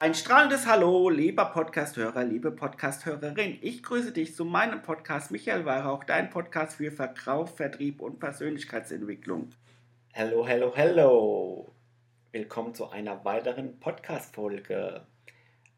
[0.00, 3.58] Ein strahlendes Hallo, lieber Podcasthörer, liebe Podcasthörerin.
[3.62, 9.50] Ich grüße dich zu meinem Podcast Michael Weihrauch, dein Podcast für Verkauf, Vertrieb und Persönlichkeitsentwicklung.
[10.14, 11.74] Hallo, hallo, hallo.
[12.30, 15.04] Willkommen zu einer weiteren Podcast-Folge.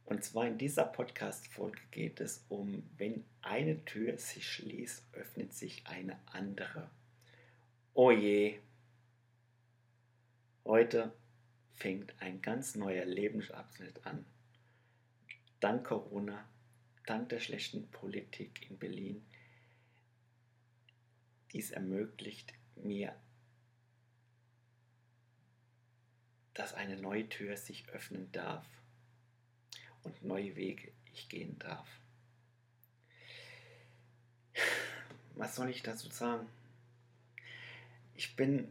[0.05, 5.85] Und zwar in dieser Podcast-Folge geht es um, wenn eine Tür sich schließt, öffnet sich
[5.87, 6.91] eine andere.
[7.95, 8.59] Oh je.
[10.67, 11.11] Heute
[11.81, 14.27] fängt ein ganz neuer Lebensabschnitt an.
[15.61, 16.47] Dank Corona,
[17.07, 19.25] dank der schlechten Politik in Berlin.
[21.53, 23.17] Dies ermöglicht mir,
[26.53, 28.67] dass eine neue Tür sich öffnen darf
[30.03, 31.89] und neue Wege ich gehen darf.
[35.35, 36.47] Was soll ich dazu sagen?
[38.15, 38.71] Ich bin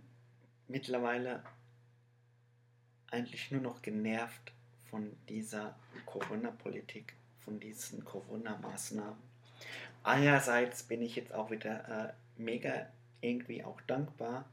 [0.67, 1.43] mittlerweile
[3.11, 4.51] eigentlich nur noch genervt
[4.89, 9.29] von dieser Corona-Politik, von diesen Corona-Maßnahmen.
[10.03, 12.87] Einerseits bin ich jetzt auch wieder äh, mega
[13.21, 14.45] irgendwie auch dankbar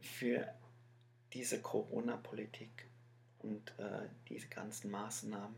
[0.00, 0.48] für
[1.32, 2.70] diese Corona-Politik
[3.40, 5.54] und äh, diese ganzen Maßnahmen.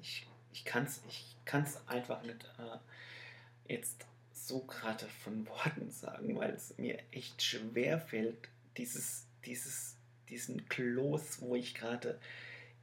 [0.00, 6.36] Ich, ich kann es ich kann's einfach nicht äh, jetzt so gerade von Worten sagen,
[6.36, 9.96] weil es mir echt schwer fällt, dieses, dieses,
[10.28, 12.20] diesen Kloß, wo ich gerade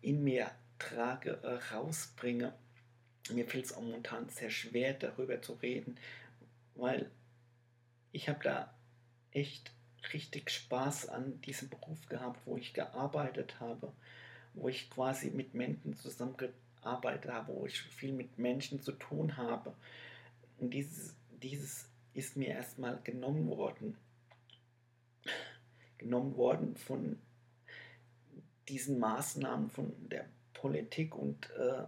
[0.02, 2.54] in mir trage, äh, rausbringe.
[3.32, 5.98] Mir fällt es momentan sehr schwer, darüber zu reden,
[6.76, 7.12] weil
[8.12, 8.74] ich habe da
[9.32, 9.72] echt
[10.14, 13.92] richtig Spaß an diesem Beruf gehabt, wo ich gearbeitet habe,
[14.54, 19.76] wo ich quasi mit Menschen zusammengearbeitet habe, wo ich viel mit Menschen zu tun habe.
[20.60, 23.98] Und dieses, dieses ist mir erstmal genommen worden
[25.98, 27.20] genommen worden von
[28.68, 31.86] diesen Maßnahmen von der Politik und äh,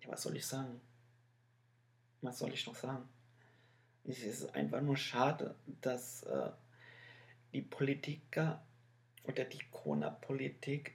[0.00, 0.80] ja, was soll ich sagen?
[2.22, 3.08] Was soll ich noch sagen?
[4.04, 6.50] Es ist einfach nur schade, dass äh,
[7.52, 8.62] die Politiker
[9.24, 10.94] oder die Corona-Politik,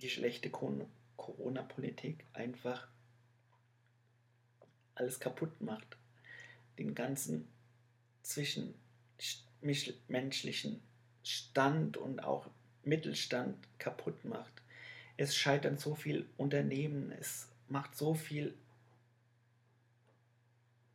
[0.00, 2.88] die schlechte Corona-Politik einfach
[4.94, 5.96] alles kaputt macht.
[6.78, 7.48] Den ganzen
[8.24, 10.82] zwischenmenschlichen
[11.22, 12.50] Stand und auch
[12.82, 14.52] Mittelstand kaputt macht.
[15.16, 18.52] Es scheitern so viele Unternehmen, es macht so viel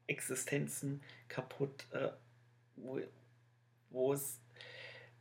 [0.08, 2.10] Existenzen kaputt, äh,
[2.76, 3.00] wo,
[3.92, 4.40] wo es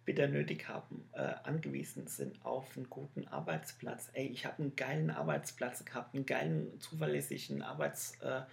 [0.04, 4.08] bitter nötig haben, äh, angewiesen sind auf einen guten Arbeitsplatz.
[4.14, 8.47] Ey, ich habe einen geilen Arbeitsplatz gehabt, einen geilen, zuverlässigen Arbeitsplatz.
[8.47, 8.50] Äh,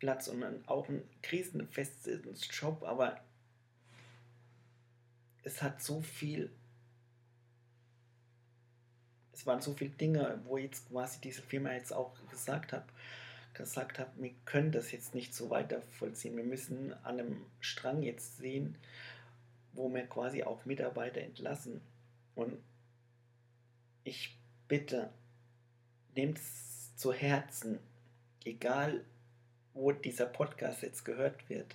[0.00, 3.20] Platz und auch ein krisenfestes Job, aber
[5.44, 6.50] es hat so viel,
[9.32, 12.86] es waren so viele Dinge, wo jetzt quasi diese Firma jetzt auch gesagt hat,
[13.54, 16.36] gesagt hat, wir können das jetzt nicht so weiter vollziehen.
[16.36, 18.76] Wir müssen an einem Strang jetzt sehen,
[19.72, 21.80] wo wir quasi auch Mitarbeiter entlassen.
[22.34, 22.56] Und
[24.04, 24.38] ich
[24.68, 25.10] bitte,
[26.14, 27.78] nehmt es zu Herzen,
[28.44, 29.04] egal
[29.74, 31.74] wo dieser Podcast jetzt gehört wird,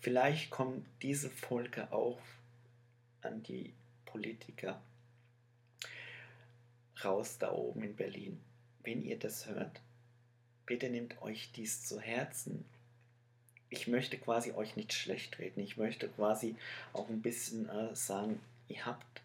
[0.00, 2.20] vielleicht kommt diese Folge auch
[3.22, 3.72] an die
[4.06, 4.80] Politiker
[7.04, 8.40] raus da oben in Berlin.
[8.82, 9.80] Wenn ihr das hört,
[10.66, 12.64] bitte nehmt euch dies zu Herzen.
[13.70, 15.60] Ich möchte quasi euch nicht schlecht reden.
[15.60, 16.56] Ich möchte quasi
[16.92, 19.22] auch ein bisschen äh, sagen, ihr habt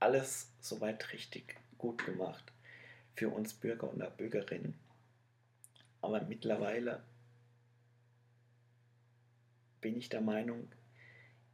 [0.00, 2.44] alles soweit richtig gut gemacht
[3.14, 4.74] für uns Bürger und Bürgerinnen.
[6.04, 7.02] Aber mittlerweile
[9.80, 10.68] bin ich der Meinung,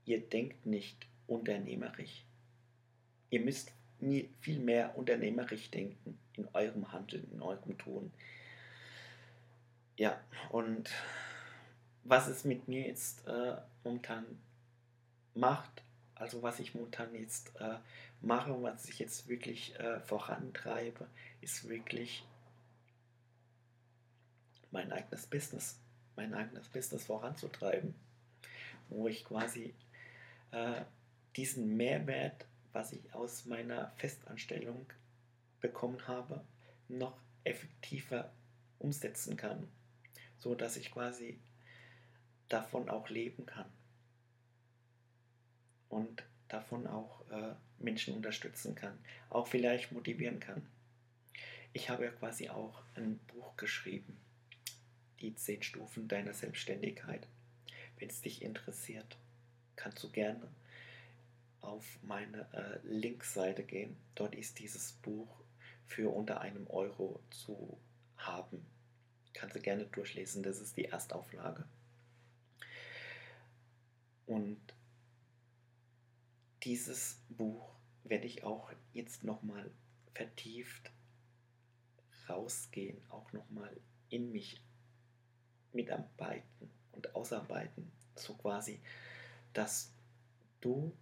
[0.06, 2.24] ihr denkt nicht unternehmerisch.
[3.30, 3.70] Ihr müsst
[4.40, 8.12] viel mehr unternehmerisch denken in eurem Handeln, in eurem Tun.
[9.96, 10.90] Ja, und
[12.02, 14.24] was es mit mir jetzt äh, momentan
[15.32, 15.84] macht,
[16.16, 17.76] also was ich momentan jetzt äh,
[18.20, 21.06] mache, was ich jetzt wirklich äh, vorantreibe,
[21.40, 22.24] ist wirklich
[24.70, 25.78] mein eigenes Business,
[26.16, 27.94] mein eigenes Business voranzutreiben,
[28.88, 29.74] wo ich quasi
[30.52, 30.82] äh,
[31.36, 34.86] diesen Mehrwert, was ich aus meiner Festanstellung
[35.60, 36.44] bekommen habe,
[36.88, 38.32] noch effektiver
[38.78, 39.68] umsetzen kann,
[40.38, 41.38] so dass ich quasi
[42.48, 43.70] davon auch leben kann
[45.88, 50.66] und davon auch äh, Menschen unterstützen kann, auch vielleicht motivieren kann.
[51.72, 54.16] Ich habe ja quasi auch ein Buch geschrieben
[55.20, 57.26] die zehn Stufen deiner Selbstständigkeit.
[57.98, 59.18] wenn es dich interessiert,
[59.76, 60.48] kannst du gerne
[61.60, 63.96] auf meine äh, Linkseite gehen.
[64.14, 65.28] Dort ist dieses Buch
[65.86, 67.78] für unter einem Euro zu
[68.16, 68.64] haben.
[69.34, 71.64] Kannst du gerne durchlesen, das ist die Erstauflage.
[74.26, 74.60] Und
[76.62, 77.74] dieses Buch
[78.04, 79.70] werde ich auch jetzt nochmal
[80.14, 80.90] vertieft
[82.28, 83.76] rausgehen, auch nochmal
[84.08, 84.60] in mich
[85.72, 88.80] mitarbeiten und ausarbeiten, so quasi,
[89.52, 89.92] dass
[90.60, 90.92] du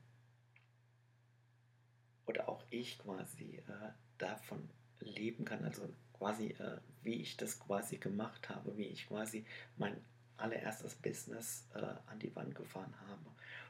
[2.26, 4.68] oder auch ich quasi äh, davon
[5.00, 9.44] leben kann, also quasi äh, wie ich das quasi gemacht habe, wie ich quasi
[9.76, 9.96] mein
[10.36, 13.24] allererstes Business äh, an die Wand gefahren habe.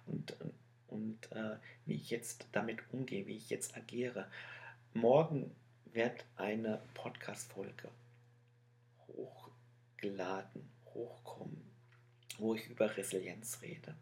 [0.07, 0.37] Und,
[0.89, 1.57] und äh,
[1.87, 4.27] wie ich jetzt damit umgehe, wie ich jetzt agiere.
[4.95, 5.55] Morgen
[5.87, 7.91] wird eine Podcast-Folge
[9.09, 10.69] hochgeladen,
[10.99, 11.63] hochkommen,
[12.39, 13.95] wo ich über Resilienz rede.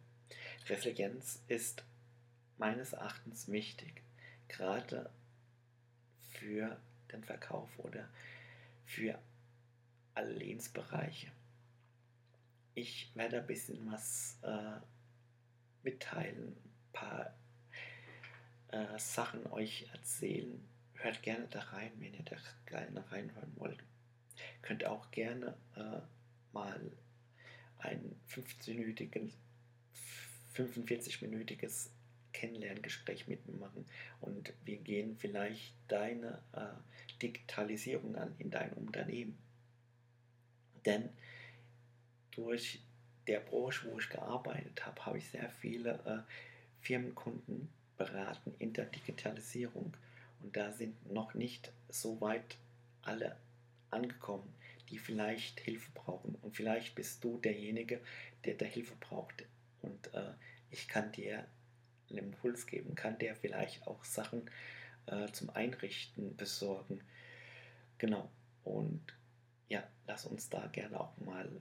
[0.68, 1.84] Resilienz ist
[2.58, 4.02] meines Erachtens wichtig,
[4.48, 5.10] gerade
[6.30, 6.80] für
[7.12, 8.08] den Verkauf oder
[8.84, 9.18] für
[10.14, 11.30] alle Lebensbereiche.
[12.74, 14.80] Ich werde ein bisschen was äh,
[15.82, 17.34] mitteilen, ein paar
[18.68, 20.60] äh, Sachen euch erzählen.
[20.94, 23.82] Hört gerne da rein, wenn ihr da gerne reinhören wollt.
[24.62, 26.00] Könnt auch gerne äh,
[26.52, 26.80] mal
[27.78, 29.32] ein 15-minütiges
[30.54, 31.90] 45-minütiges
[32.32, 33.86] Kennenlerngespräch mit mir machen
[34.20, 39.38] und wir gehen vielleicht deine äh, Digitalisierung an in deinem Unternehmen.
[40.84, 41.08] Denn
[42.30, 42.82] durch
[43.26, 46.32] der Branche, wo ich gearbeitet habe, habe ich sehr viele äh,
[46.82, 49.96] Firmenkunden beraten in der Digitalisierung.
[50.42, 52.56] Und da sind noch nicht so weit
[53.02, 53.36] alle
[53.90, 54.52] angekommen,
[54.90, 56.34] die vielleicht Hilfe brauchen.
[56.36, 58.00] Und vielleicht bist du derjenige,
[58.44, 59.44] der da Hilfe braucht.
[59.82, 60.32] Und äh,
[60.70, 61.46] ich kann dir
[62.10, 64.50] einen Impuls geben, kann der vielleicht auch Sachen
[65.06, 67.02] äh, zum Einrichten besorgen.
[67.98, 68.30] Genau.
[68.64, 69.02] Und
[69.68, 71.60] ja, lass uns da gerne auch mal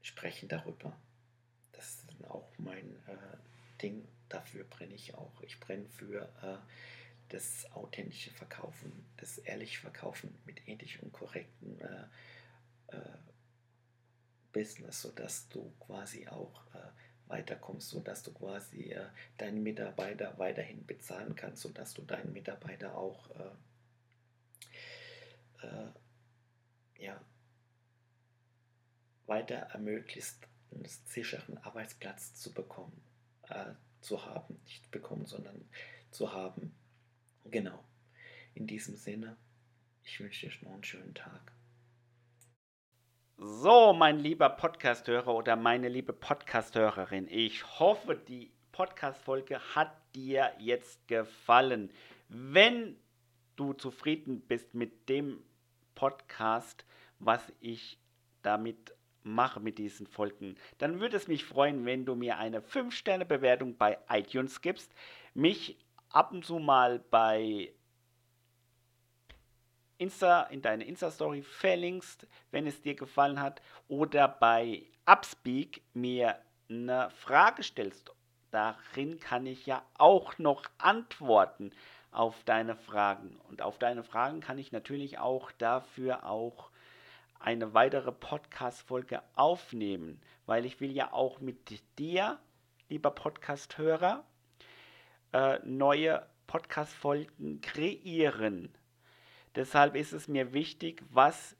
[0.00, 0.96] sprechen darüber.
[1.72, 4.06] Das ist auch mein äh, Ding.
[4.28, 5.42] Dafür brenne ich auch.
[5.42, 6.56] Ich brenne für äh,
[7.32, 12.04] das authentische Verkaufen, das ehrliche Verkaufen mit ethisch und korrekten äh,
[12.96, 13.18] äh
[14.52, 16.90] Business, sodass du quasi auch äh,
[17.26, 19.06] weiterkommst, sodass du quasi äh,
[19.38, 23.50] deinen Mitarbeiter weiterhin bezahlen kannst, sodass du deinen Mitarbeiter auch äh,
[27.02, 27.20] ja,
[29.26, 30.36] weiter ermöglicht,
[30.70, 33.00] einen sicheren Arbeitsplatz zu bekommen,
[33.48, 35.68] äh, zu haben, nicht bekommen, sondern
[36.10, 36.74] zu haben.
[37.44, 37.84] Genau.
[38.54, 39.36] In diesem Sinne,
[40.04, 41.52] ich wünsche dir noch einen schönen Tag.
[43.36, 51.06] So, mein lieber Podcasthörer oder meine liebe Podcasthörerin, ich hoffe, die Podcast-Folge hat dir jetzt
[51.08, 51.90] gefallen.
[52.28, 52.96] Wenn
[53.56, 55.42] du zufrieden bist mit dem
[55.94, 56.84] Podcast,
[57.18, 57.98] was ich
[58.42, 63.76] damit mache mit diesen Folgen, dann würde es mich freuen, wenn du mir eine 5-Sterne-Bewertung
[63.76, 64.94] bei iTunes gibst,
[65.34, 65.76] mich
[66.12, 67.72] ab und zu mal bei
[69.98, 76.38] Insta, in deine Insta-Story verlinkst, wenn es dir gefallen hat, oder bei Upspeak mir
[76.68, 78.10] eine Frage stellst.
[78.50, 81.72] Darin kann ich ja auch noch antworten
[82.10, 83.40] auf deine Fragen.
[83.48, 86.70] Und auf deine Fragen kann ich natürlich auch dafür auch
[87.38, 92.38] eine weitere Podcast-Folge aufnehmen, weil ich will ja auch mit dir,
[92.88, 94.24] lieber Podcast-Hörer,
[95.32, 98.74] äh, neue Podcast-Folgen kreieren.
[99.54, 101.56] Deshalb ist es mir wichtig, was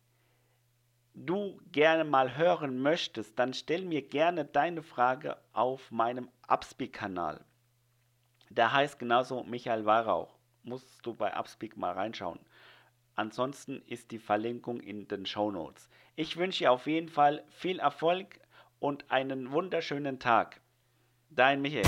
[1.15, 7.45] du gerne mal hören möchtest, dann stell mir gerne deine Frage auf meinem Upspeak-Kanal.
[8.51, 10.37] Der heißt genauso Michael Weihrauch.
[10.63, 12.39] Musst du bei Upspeak mal reinschauen.
[13.15, 15.89] Ansonsten ist die Verlinkung in den Show Notes.
[16.17, 18.41] Ich wünsche dir auf jeden Fall viel Erfolg
[18.79, 20.61] und einen wunderschönen Tag.
[21.31, 21.87] Dein Michael.